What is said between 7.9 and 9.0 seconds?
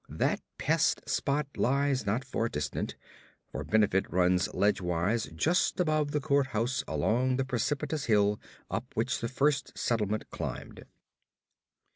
hill up